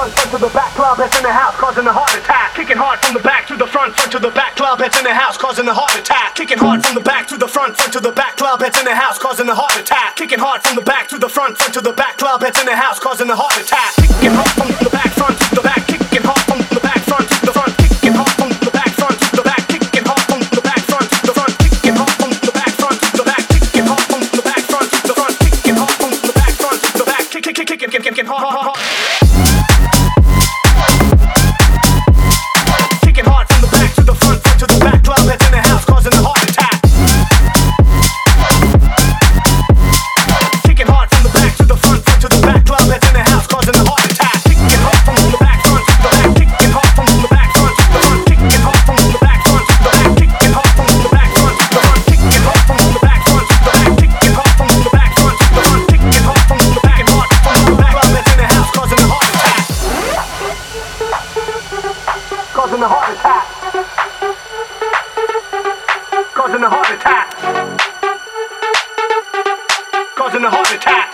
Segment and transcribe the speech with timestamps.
[0.00, 2.54] front, front to the back, Klubbheads in the house, causing a heart attack.
[2.54, 5.12] Kicking hard from the back to the front, front to the back, Klubbheads in the
[5.12, 6.34] house, causing a heart attack.
[6.34, 8.94] Kicking hard from the back to the front, front to the back, Klubbheads in the
[8.94, 10.16] house, causing a heart attack.
[10.16, 12.76] Kicking hard from the back to the front, front to the back, Klubbheads in the
[12.76, 13.92] house, causing a heart attack.
[14.00, 17.28] Kicking hard from the back, front to the back, kicking hard from the back, front
[17.28, 20.40] to the front, kicking hard from the back, front to the back, kicking hard from
[20.48, 23.44] the back, front to the front, kicking hard from the back, front to the back,
[23.52, 26.80] kicking hard from the back, front to the front, kicking hard from the back, front
[26.88, 29.59] to the back, kick, kick, kick, kick, kick, kick, hard, hard, hard.
[62.60, 63.46] Causing a heart attack.
[66.34, 67.26] Causing a heart attack.
[70.14, 71.08] Causing a heart attack.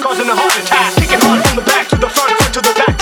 [0.00, 0.94] Causing a heart attack.
[0.94, 2.93] Kicking hard from the back to the front, front to the back,